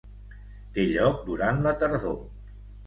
Té 0.77 0.87
lloc 0.93 1.21
durant 1.31 1.63
la 1.69 1.77
tardor. 1.85 2.21